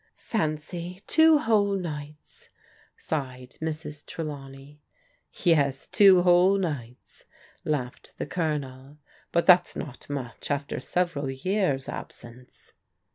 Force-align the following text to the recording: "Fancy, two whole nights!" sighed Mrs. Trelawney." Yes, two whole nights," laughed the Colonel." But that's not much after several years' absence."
"Fancy, 0.17 1.03
two 1.05 1.37
whole 1.37 1.75
nights!" 1.77 2.49
sighed 2.97 3.55
Mrs. 3.61 4.03
Trelawney." 4.03 4.81
Yes, 5.45 5.85
two 5.85 6.23
whole 6.23 6.57
nights," 6.57 7.25
laughed 7.65 8.17
the 8.17 8.25
Colonel." 8.25 8.97
But 9.31 9.45
that's 9.45 9.75
not 9.75 10.09
much 10.09 10.49
after 10.49 10.79
several 10.79 11.29
years' 11.29 11.87
absence." 11.87 12.73